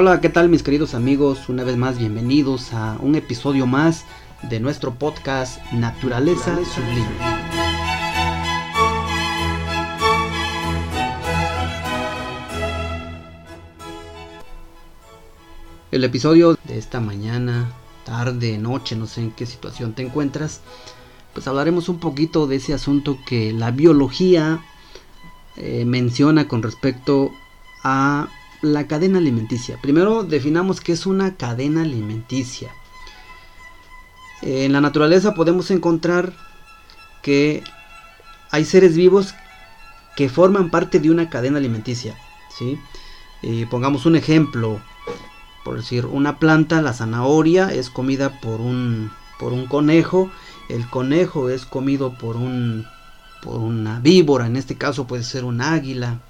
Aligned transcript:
Hola, 0.00 0.20
¿qué 0.20 0.28
tal 0.28 0.48
mis 0.48 0.62
queridos 0.62 0.94
amigos? 0.94 1.48
Una 1.48 1.64
vez 1.64 1.76
más 1.76 1.98
bienvenidos 1.98 2.72
a 2.72 2.96
un 3.00 3.16
episodio 3.16 3.66
más 3.66 4.04
de 4.42 4.60
nuestro 4.60 4.94
podcast 4.94 5.60
Naturaleza 5.72 6.56
Sublime. 6.64 7.08
El 15.90 16.04
episodio 16.04 16.56
de 16.62 16.78
esta 16.78 17.00
mañana, 17.00 17.72
tarde, 18.04 18.56
noche, 18.56 18.94
no 18.94 19.08
sé 19.08 19.22
en 19.22 19.32
qué 19.32 19.46
situación 19.46 19.94
te 19.94 20.06
encuentras, 20.06 20.60
pues 21.34 21.48
hablaremos 21.48 21.88
un 21.88 21.98
poquito 21.98 22.46
de 22.46 22.54
ese 22.54 22.72
asunto 22.72 23.18
que 23.26 23.52
la 23.52 23.72
biología 23.72 24.60
eh, 25.56 25.84
menciona 25.84 26.46
con 26.46 26.62
respecto 26.62 27.32
a 27.82 28.28
la 28.62 28.86
cadena 28.86 29.18
alimenticia. 29.18 29.78
Primero 29.80 30.24
definamos 30.24 30.80
qué 30.80 30.92
es 30.92 31.06
una 31.06 31.36
cadena 31.36 31.82
alimenticia. 31.82 32.70
En 34.42 34.72
la 34.72 34.80
naturaleza 34.80 35.34
podemos 35.34 35.70
encontrar 35.70 36.32
que 37.22 37.62
hay 38.50 38.64
seres 38.64 38.96
vivos 38.96 39.34
que 40.16 40.28
forman 40.28 40.70
parte 40.70 41.00
de 41.00 41.10
una 41.10 41.30
cadena 41.30 41.58
alimenticia. 41.58 42.16
¿sí? 42.56 42.78
pongamos 43.70 44.04
un 44.06 44.16
ejemplo, 44.16 44.80
por 45.64 45.76
decir, 45.76 46.06
una 46.06 46.38
planta, 46.38 46.82
la 46.82 46.92
zanahoria, 46.92 47.72
es 47.72 47.90
comida 47.90 48.40
por 48.40 48.60
un, 48.60 49.12
por 49.38 49.52
un 49.52 49.66
conejo, 49.66 50.30
el 50.68 50.88
conejo 50.88 51.48
es 51.48 51.64
comido 51.64 52.18
por, 52.18 52.36
un, 52.36 52.86
por 53.42 53.60
una 53.60 54.00
víbora, 54.00 54.46
en 54.46 54.56
este 54.56 54.76
caso 54.76 55.06
puede 55.06 55.22
ser 55.22 55.44
un 55.44 55.60
águila, 55.60 56.20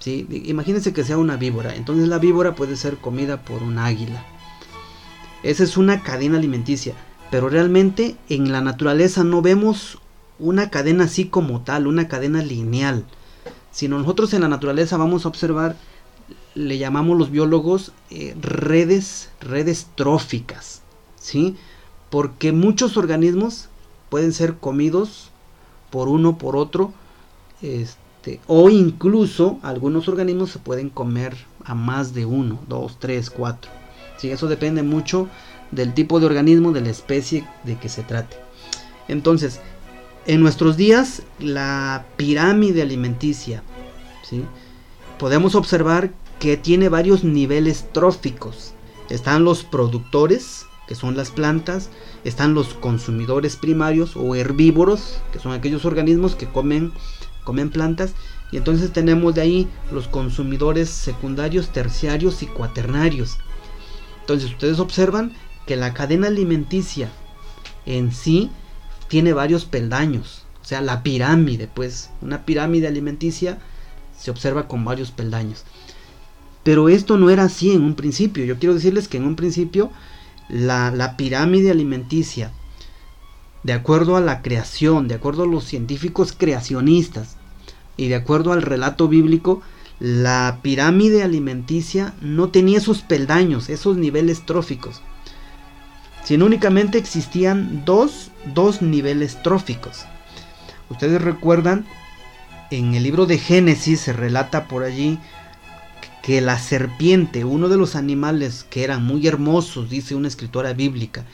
¿sí? 0.00 0.26
Imagínense 0.46 0.92
que 0.92 1.04
sea 1.04 1.16
una 1.16 1.36
víbora. 1.36 1.76
Entonces 1.76 2.08
la 2.08 2.18
víbora 2.18 2.56
puede 2.56 2.76
ser 2.76 2.96
comida 2.96 3.42
por 3.42 3.62
un 3.62 3.78
águila. 3.78 4.24
Esa 5.44 5.62
es 5.62 5.76
una 5.76 6.02
cadena 6.02 6.38
alimenticia. 6.38 6.94
Pero 7.30 7.48
realmente 7.48 8.16
en 8.28 8.50
la 8.50 8.60
naturaleza 8.60 9.22
no 9.22 9.40
vemos 9.40 9.98
una 10.40 10.70
cadena 10.70 11.04
así 11.04 11.26
como 11.26 11.60
tal, 11.60 11.86
una 11.86 12.08
cadena 12.08 12.42
lineal. 12.42 13.04
Sino 13.70 13.98
nosotros 13.98 14.34
en 14.34 14.40
la 14.40 14.48
naturaleza 14.48 14.96
vamos 14.96 15.24
a 15.24 15.28
observar, 15.28 15.76
le 16.56 16.78
llamamos 16.78 17.16
los 17.16 17.30
biólogos 17.30 17.92
eh, 18.10 18.34
redes, 18.40 19.30
redes 19.40 19.86
tróficas. 19.94 20.82
¿sí? 21.20 21.56
Porque 22.10 22.50
muchos 22.50 22.96
organismos 22.96 23.68
pueden 24.08 24.32
ser 24.32 24.56
comidos 24.56 25.30
por 25.90 26.08
uno 26.08 26.36
por 26.36 26.56
otro. 26.56 26.92
Este, 27.62 28.00
este, 28.20 28.38
o 28.48 28.68
incluso 28.68 29.58
algunos 29.62 30.06
organismos 30.06 30.50
se 30.50 30.58
pueden 30.58 30.90
comer 30.90 31.34
a 31.64 31.74
más 31.74 32.12
de 32.12 32.26
uno, 32.26 32.60
dos, 32.68 32.98
tres, 32.98 33.30
cuatro. 33.30 33.70
¿sí? 34.18 34.30
Eso 34.30 34.46
depende 34.46 34.82
mucho 34.82 35.26
del 35.70 35.94
tipo 35.94 36.20
de 36.20 36.26
organismo, 36.26 36.72
de 36.72 36.82
la 36.82 36.90
especie 36.90 37.46
de 37.64 37.78
que 37.78 37.88
se 37.88 38.02
trate. 38.02 38.36
Entonces, 39.08 39.60
en 40.26 40.42
nuestros 40.42 40.76
días, 40.76 41.22
la 41.38 42.04
pirámide 42.18 42.82
alimenticia, 42.82 43.62
¿sí? 44.22 44.44
podemos 45.18 45.54
observar 45.54 46.12
que 46.38 46.58
tiene 46.58 46.90
varios 46.90 47.24
niveles 47.24 47.86
tróficos. 47.90 48.74
Están 49.08 49.44
los 49.44 49.64
productores, 49.64 50.66
que 50.86 50.94
son 50.94 51.16
las 51.16 51.30
plantas, 51.30 51.88
están 52.24 52.52
los 52.52 52.74
consumidores 52.74 53.56
primarios 53.56 54.14
o 54.14 54.34
herbívoros, 54.34 55.22
que 55.32 55.38
son 55.38 55.52
aquellos 55.52 55.86
organismos 55.86 56.34
que 56.34 56.46
comen 56.46 56.92
comen 57.44 57.70
plantas 57.70 58.14
y 58.52 58.56
entonces 58.56 58.92
tenemos 58.92 59.34
de 59.34 59.42
ahí 59.42 59.68
los 59.92 60.08
consumidores 60.08 60.90
secundarios, 60.90 61.70
terciarios 61.70 62.42
y 62.42 62.46
cuaternarios. 62.46 63.38
Entonces 64.20 64.50
ustedes 64.50 64.78
observan 64.78 65.32
que 65.66 65.76
la 65.76 65.94
cadena 65.94 66.28
alimenticia 66.28 67.10
en 67.86 68.12
sí 68.12 68.50
tiene 69.08 69.32
varios 69.32 69.64
peldaños, 69.64 70.44
o 70.62 70.64
sea, 70.64 70.80
la 70.80 71.02
pirámide, 71.02 71.68
pues 71.72 72.10
una 72.20 72.44
pirámide 72.44 72.86
alimenticia 72.86 73.58
se 74.16 74.30
observa 74.30 74.68
con 74.68 74.84
varios 74.84 75.10
peldaños. 75.10 75.64
Pero 76.62 76.88
esto 76.88 77.16
no 77.16 77.30
era 77.30 77.44
así 77.44 77.72
en 77.72 77.82
un 77.82 77.94
principio. 77.94 78.44
Yo 78.44 78.58
quiero 78.58 78.74
decirles 78.74 79.08
que 79.08 79.16
en 79.16 79.24
un 79.24 79.34
principio 79.34 79.90
la, 80.48 80.90
la 80.90 81.16
pirámide 81.16 81.70
alimenticia 81.70 82.52
de 83.62 83.72
acuerdo 83.72 84.16
a 84.16 84.20
la 84.20 84.42
creación, 84.42 85.08
de 85.08 85.14
acuerdo 85.14 85.42
a 85.42 85.46
los 85.46 85.64
científicos 85.64 86.34
creacionistas 86.36 87.36
y 87.96 88.08
de 88.08 88.14
acuerdo 88.14 88.52
al 88.52 88.62
relato 88.62 89.08
bíblico, 89.08 89.62
la 89.98 90.60
pirámide 90.62 91.22
alimenticia 91.22 92.14
no 92.22 92.48
tenía 92.48 92.78
esos 92.78 93.02
peldaños, 93.02 93.68
esos 93.68 93.98
niveles 93.98 94.46
tróficos, 94.46 95.02
sino 96.24 96.46
únicamente 96.46 96.96
existían 96.96 97.84
dos, 97.84 98.30
dos 98.54 98.80
niveles 98.80 99.42
tróficos. 99.42 100.06
Ustedes 100.88 101.20
recuerdan, 101.20 101.86
en 102.70 102.94
el 102.94 103.02
libro 103.02 103.26
de 103.26 103.38
Génesis 103.38 104.00
se 104.00 104.12
relata 104.14 104.68
por 104.68 104.84
allí 104.84 105.18
que 106.22 106.40
la 106.40 106.58
serpiente, 106.58 107.44
uno 107.44 107.68
de 107.68 107.76
los 107.76 107.94
animales 107.94 108.64
que 108.70 108.84
eran 108.84 109.04
muy 109.04 109.26
hermosos, 109.26 109.90
dice 109.90 110.14
una 110.14 110.28
escritora 110.28 110.72
bíblica, 110.72 111.24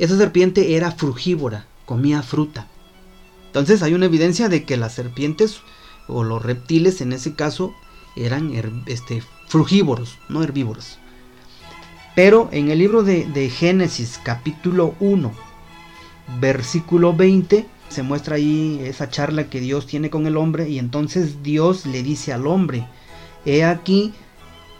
esa 0.00 0.16
serpiente 0.16 0.76
era 0.76 0.92
frugívora, 0.92 1.66
comía 1.84 2.22
fruta. 2.22 2.66
Entonces 3.46 3.82
hay 3.82 3.92
una 3.92 4.06
evidencia 4.06 4.48
de 4.48 4.64
que 4.64 4.78
las 4.78 4.94
serpientes 4.94 5.60
o 6.08 6.24
los 6.24 6.42
reptiles 6.42 7.02
en 7.02 7.12
ese 7.12 7.34
caso 7.34 7.74
eran 8.16 8.52
este, 8.86 9.22
frugívoros, 9.46 10.18
no 10.30 10.42
herbívoros. 10.42 10.98
Pero 12.14 12.48
en 12.50 12.70
el 12.70 12.78
libro 12.78 13.02
de, 13.02 13.26
de 13.26 13.50
Génesis 13.50 14.18
capítulo 14.22 14.94
1, 15.00 15.32
versículo 16.40 17.14
20, 17.14 17.66
se 17.90 18.02
muestra 18.02 18.36
ahí 18.36 18.80
esa 18.82 19.10
charla 19.10 19.50
que 19.50 19.60
Dios 19.60 19.86
tiene 19.86 20.08
con 20.08 20.26
el 20.26 20.38
hombre 20.38 20.70
y 20.70 20.78
entonces 20.78 21.42
Dios 21.42 21.84
le 21.84 22.02
dice 22.02 22.32
al 22.32 22.46
hombre, 22.46 22.86
he 23.44 23.64
aquí 23.64 24.14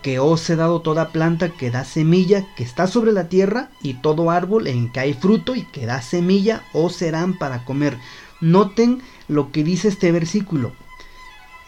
que 0.02 0.18
os 0.18 0.48
he 0.48 0.56
dado 0.56 0.80
toda 0.80 1.10
planta 1.10 1.50
que 1.50 1.70
da 1.70 1.84
semilla 1.84 2.46
que 2.56 2.62
está 2.64 2.86
sobre 2.86 3.12
la 3.12 3.28
tierra 3.28 3.70
y 3.82 3.94
todo 3.94 4.30
árbol 4.30 4.66
en 4.66 4.90
que 4.90 5.00
hay 5.00 5.14
fruto 5.14 5.54
y 5.54 5.64
que 5.64 5.86
da 5.86 6.02
semilla 6.02 6.62
os 6.72 6.96
serán 6.96 7.38
para 7.38 7.64
comer. 7.64 7.98
Noten 8.40 9.02
lo 9.28 9.52
que 9.52 9.64
dice 9.64 9.88
este 9.88 10.12
versículo. 10.12 10.72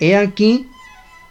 He 0.01 0.17
aquí 0.17 0.69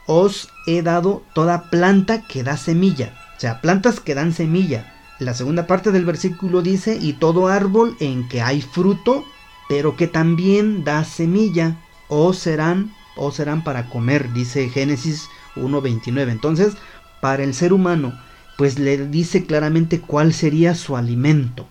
os 0.05 0.49
he 0.67 0.81
dado 0.81 1.23
toda 1.33 1.69
planta 1.69 2.27
que 2.27 2.43
da 2.43 2.57
semilla. 2.57 3.13
O 3.37 3.39
sea, 3.39 3.61
plantas 3.61 3.99
que 3.99 4.15
dan 4.15 4.33
semilla. 4.33 4.93
La 5.19 5.33
segunda 5.33 5.67
parte 5.67 5.91
del 5.91 6.05
versículo 6.05 6.61
dice 6.61 6.97
y 6.99 7.13
todo 7.13 7.47
árbol 7.47 7.95
en 7.99 8.27
que 8.27 8.41
hay 8.41 8.61
fruto, 8.61 9.23
pero 9.69 9.95
que 9.95 10.07
también 10.07 10.83
da 10.83 11.03
semilla, 11.03 11.77
os 12.07 12.37
serán, 12.37 12.93
os 13.15 13.35
serán 13.35 13.63
para 13.63 13.87
comer, 13.87 14.33
dice 14.33 14.69
Génesis 14.69 15.29
1.29. 15.55 16.31
Entonces, 16.31 16.73
para 17.21 17.43
el 17.43 17.53
ser 17.53 17.73
humano, 17.73 18.13
pues 18.57 18.79
le 18.79 19.07
dice 19.07 19.45
claramente 19.45 19.99
cuál 19.99 20.33
sería 20.33 20.75
su 20.75 20.97
alimento. 20.97 21.67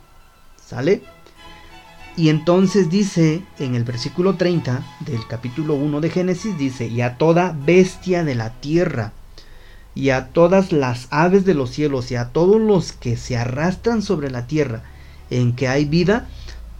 ¿Sale? 0.64 1.02
Y 2.16 2.28
entonces 2.28 2.90
dice 2.90 3.42
en 3.58 3.74
el 3.74 3.84
versículo 3.84 4.36
30 4.36 4.84
del 5.00 5.26
capítulo 5.26 5.74
1 5.74 6.00
de 6.00 6.10
Génesis, 6.10 6.58
dice, 6.58 6.86
y 6.86 7.00
a 7.00 7.16
toda 7.16 7.56
bestia 7.64 8.24
de 8.24 8.34
la 8.34 8.50
tierra, 8.60 9.12
y 9.94 10.10
a 10.10 10.28
todas 10.28 10.72
las 10.72 11.08
aves 11.10 11.44
de 11.44 11.54
los 11.54 11.70
cielos, 11.70 12.10
y 12.10 12.16
a 12.16 12.26
todos 12.26 12.60
los 12.60 12.92
que 12.92 13.16
se 13.16 13.36
arrastran 13.36 14.02
sobre 14.02 14.30
la 14.30 14.46
tierra, 14.46 14.82
en 15.30 15.54
que 15.54 15.68
hay 15.68 15.84
vida, 15.84 16.28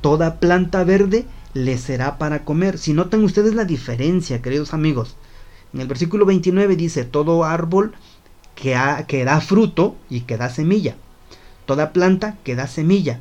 toda 0.00 0.40
planta 0.40 0.84
verde 0.84 1.26
le 1.54 1.78
será 1.78 2.18
para 2.18 2.44
comer. 2.44 2.78
Si 2.78 2.92
notan 2.92 3.24
ustedes 3.24 3.54
la 3.54 3.64
diferencia, 3.64 4.42
queridos 4.42 4.74
amigos, 4.74 5.16
en 5.72 5.80
el 5.80 5.86
versículo 5.86 6.26
29 6.26 6.76
dice, 6.76 7.04
todo 7.04 7.44
árbol 7.44 7.92
que, 8.54 8.76
que 9.06 9.24
da 9.24 9.40
fruto 9.40 9.96
y 10.08 10.22
que 10.22 10.36
da 10.36 10.48
semilla. 10.48 10.96
Toda 11.66 11.92
planta 11.92 12.36
que 12.44 12.56
da 12.56 12.66
semilla. 12.66 13.20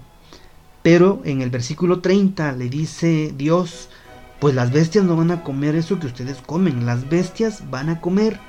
Pero 0.82 1.22
en 1.26 1.42
el 1.42 1.50
versículo 1.50 2.00
30 2.00 2.54
le 2.54 2.70
dice 2.70 3.34
Dios, 3.38 3.90
pues 4.40 4.56
las 4.56 4.72
bestias 4.72 5.06
no 5.06 5.16
van 5.16 5.32
a 5.32 5.44
comer 5.44 5.76
eso 5.76 6.00
que 6.00 6.08
ustedes 6.08 6.38
comen, 6.38 6.86
las 6.86 7.10
bestias 7.10 7.70
van 7.70 7.90
a 7.90 8.02
comer. 8.02 8.40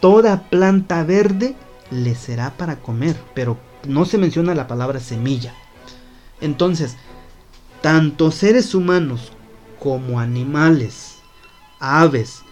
Toda 0.00 0.48
planta 0.48 1.04
verde 1.04 1.54
les 1.90 2.18
será 2.18 2.50
para 2.56 2.76
comer, 2.76 3.16
pero 3.34 3.58
no 3.86 4.04
se 4.04 4.18
menciona 4.18 4.54
la 4.54 4.66
palabra 4.66 5.00
semilla. 5.00 5.54
Entonces, 6.40 6.96
tanto 7.82 8.30
seres 8.30 8.74
humanos 8.74 9.32
como 9.78 10.18
animales, 10.18 11.18
aves, 11.78 12.42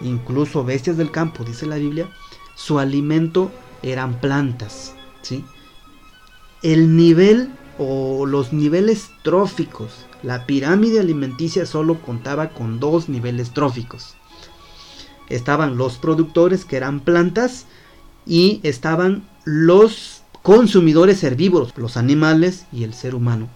incluso 0.00 0.64
bestias 0.64 0.96
del 0.96 1.10
campo, 1.10 1.44
dice 1.44 1.66
la 1.66 1.76
Biblia, 1.76 2.08
su 2.54 2.78
alimento 2.78 3.50
eran 3.82 4.20
plantas. 4.20 4.94
¿sí? 5.22 5.44
El 6.62 6.96
nivel 6.96 7.50
o 7.78 8.26
los 8.26 8.52
niveles 8.52 9.10
tróficos, 9.22 10.06
la 10.22 10.46
pirámide 10.46 11.00
alimenticia 11.00 11.64
solo 11.64 12.00
contaba 12.00 12.50
con 12.50 12.80
dos 12.80 13.08
niveles 13.08 13.52
tróficos. 13.52 14.16
Estaban 15.28 15.76
los 15.76 15.96
productores 15.96 16.64
que 16.64 16.76
eran 16.76 17.00
plantas 17.00 17.66
y 18.26 18.60
estaban 18.62 19.26
los 19.44 20.22
consumidores 20.42 21.22
herbívoros, 21.24 21.72
los 21.76 21.96
animales 21.96 22.66
y 22.72 22.84
el 22.84 22.94
ser 22.94 23.14
humano. 23.14 23.48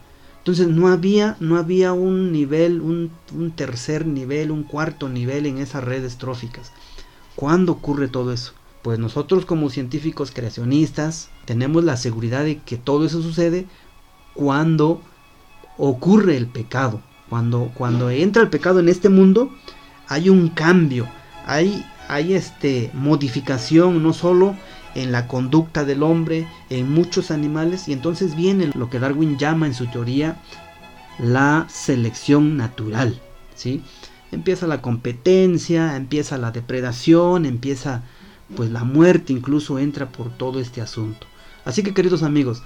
Entonces 0.44 0.69
no 0.69 0.88
había, 0.88 1.38
no 1.41 1.56
había 1.56 1.94
un 1.94 2.31
nivel, 2.31 2.82
un, 2.82 3.11
un, 3.35 3.50
tercer 3.52 4.06
nivel, 4.06 4.50
un 4.50 4.62
cuarto 4.62 5.08
nivel 5.08 5.46
en 5.46 5.56
esas 5.56 5.82
redes 5.82 6.19
tróficas. 6.19 6.70
¿Cuándo 7.35 7.73
ocurre 7.73 8.08
todo 8.08 8.31
eso? 8.31 8.52
Pues 8.82 8.99
nosotros 8.99 9.46
como 9.46 9.70
científicos 9.70 10.32
creacionistas 10.32 11.31
tenemos 11.46 11.82
la 11.82 11.96
seguridad 11.96 12.44
de 12.44 12.58
que 12.58 12.76
todo 12.76 13.06
eso 13.06 13.23
sucede 13.23 13.64
cuando 14.35 15.00
ocurre 15.79 16.37
el 16.37 16.46
pecado. 16.46 17.00
Cuando, 17.31 17.73
cuando 17.73 18.11
entra 18.11 18.43
el 18.43 18.50
pecado 18.50 18.81
en 18.81 18.91
este 18.91 19.08
mundo, 19.08 19.50
hay 20.08 20.29
un 20.29 20.49
cambio, 20.49 21.08
hay, 21.46 21.87
hay 22.06 22.35
este, 22.35 22.91
modificación 22.93 24.02
no 24.02 24.12
solo 24.12 24.55
en 24.94 25.12
la 25.12 25.26
conducta 25.26 25.85
del 25.85 26.02
hombre, 26.02 26.46
en 26.70 26.93
muchos 26.93 27.31
animales, 27.31 27.88
y 27.88 27.93
entonces 27.93 28.37
viene 28.37 28.70
lo 28.75 28.91
que 28.91 28.99
Darwin 28.99 29.38
llama 29.38 29.67
en 29.67 29.75
su 29.75 29.87
teoría 29.87 30.41
la 31.19 31.67
selección 31.69 32.56
natural. 32.56 33.20
¿sí? 33.55 33.82
Empieza 34.32 34.67
la 34.67 34.82
competencia, 34.82 35.96
empieza 35.96 36.38
la 36.38 36.50
depredación, 36.50 37.46
empieza 37.46 38.02
pues 38.56 38.70
la 38.70 38.85
muerte 38.85 39.32
incluso 39.32 39.79
entra 39.79 40.11
por 40.11 40.31
todo 40.31 40.61
este 40.61 40.81
asunto. 40.81 41.26
Así 41.64 41.82
que 41.82 41.94
queridos 41.94 42.23
amigos, 42.23 42.62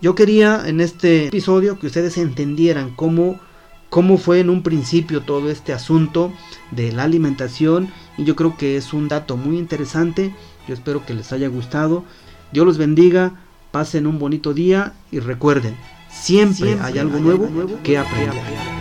yo 0.00 0.14
quería 0.14 0.62
en 0.66 0.80
este 0.80 1.26
episodio 1.26 1.78
que 1.78 1.88
ustedes 1.88 2.18
entendieran 2.18 2.94
cómo, 2.94 3.40
cómo 3.90 4.16
fue 4.16 4.40
en 4.40 4.50
un 4.50 4.62
principio 4.62 5.22
todo 5.22 5.50
este 5.50 5.72
asunto 5.72 6.32
de 6.70 6.92
la 6.92 7.02
alimentación 7.02 7.88
y 8.16 8.24
yo 8.24 8.36
creo 8.36 8.56
que 8.56 8.76
es 8.76 8.92
un 8.92 9.08
dato 9.08 9.36
muy 9.36 9.58
interesante. 9.58 10.32
Yo 10.68 10.74
espero 10.74 11.04
que 11.04 11.14
les 11.14 11.32
haya 11.32 11.48
gustado. 11.48 12.04
Dios 12.52 12.66
los 12.66 12.76
bendiga, 12.76 13.32
pasen 13.70 14.06
un 14.06 14.18
bonito 14.18 14.52
día 14.52 14.92
y 15.10 15.18
recuerden, 15.18 15.76
siempre, 16.10 16.78
hay 16.80 16.98
algo 16.98 17.18
nuevo, 17.18 17.48
que 17.82 17.96
aprender. 17.96 18.77